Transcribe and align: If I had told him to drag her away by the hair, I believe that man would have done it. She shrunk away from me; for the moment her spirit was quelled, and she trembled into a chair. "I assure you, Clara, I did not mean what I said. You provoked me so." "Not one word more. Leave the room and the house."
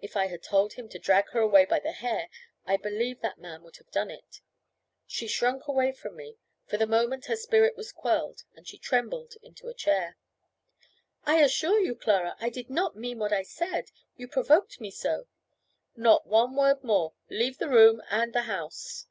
If 0.00 0.16
I 0.16 0.26
had 0.28 0.44
told 0.44 0.74
him 0.74 0.88
to 0.90 0.98
drag 1.00 1.30
her 1.30 1.40
away 1.40 1.64
by 1.64 1.80
the 1.80 1.90
hair, 1.90 2.28
I 2.66 2.76
believe 2.76 3.20
that 3.20 3.40
man 3.40 3.64
would 3.64 3.78
have 3.78 3.90
done 3.90 4.08
it. 4.08 4.40
She 5.08 5.26
shrunk 5.26 5.66
away 5.66 5.90
from 5.90 6.14
me; 6.14 6.36
for 6.68 6.76
the 6.76 6.86
moment 6.86 7.24
her 7.24 7.34
spirit 7.34 7.76
was 7.76 7.90
quelled, 7.90 8.44
and 8.54 8.64
she 8.68 8.78
trembled 8.78 9.34
into 9.42 9.66
a 9.66 9.74
chair. 9.74 10.16
"I 11.24 11.42
assure 11.42 11.80
you, 11.80 11.96
Clara, 11.96 12.36
I 12.38 12.48
did 12.48 12.70
not 12.70 12.94
mean 12.94 13.18
what 13.18 13.32
I 13.32 13.42
said. 13.42 13.86
You 14.16 14.28
provoked 14.28 14.80
me 14.80 14.92
so." 14.92 15.26
"Not 15.96 16.28
one 16.28 16.54
word 16.54 16.84
more. 16.84 17.14
Leave 17.28 17.58
the 17.58 17.68
room 17.68 18.00
and 18.08 18.32
the 18.32 18.42
house." 18.42 19.08